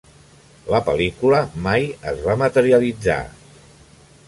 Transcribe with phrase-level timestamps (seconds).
[0.75, 3.21] La pel·lícula mai es va materialitzar.